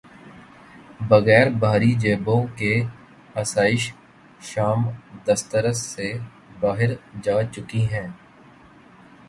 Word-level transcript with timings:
بغیر 1.09 1.47
بھاری 1.59 1.91
جیبوں 1.93 2.41
کے 2.55 2.73
آسائش 3.35 3.83
شام 4.41 4.79
دسترس 5.25 5.79
سے 5.85 6.11
باہر 6.59 6.91
جا 7.23 7.41
چکی 7.53 7.83
ہیں۔ 7.91 8.07